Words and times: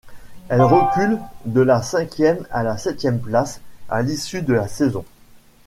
Elle 0.49 0.63
recule 0.63 1.19
de 1.45 1.61
la 1.61 1.83
cinquième 1.83 2.47
à 2.49 2.63
la 2.63 2.79
septième 2.79 3.19
place 3.21 3.61
à 3.87 4.01
l'issue 4.01 4.41
de 4.41 4.53
la 4.55 4.67
saison. 4.67 5.05